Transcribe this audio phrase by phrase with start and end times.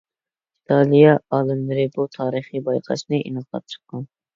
[0.63, 4.15] ئىتالىيە ئالىملىرى بۇ تارىخىي بايقاشنى ئېنىقلاپ چىققان.